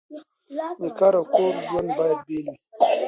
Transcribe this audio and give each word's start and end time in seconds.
د 0.81 0.85
کار 0.99 1.13
او 1.19 1.23
کور 1.35 1.53
ژوند 1.67 1.89
باید 1.97 2.19
بیل 2.27 2.45
وي. 2.51 2.57